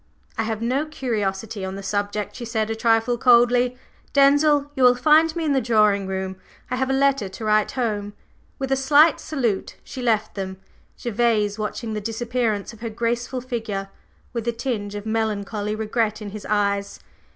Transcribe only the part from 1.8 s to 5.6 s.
subject," she said a trifle coldly. "Denzil, you will find me in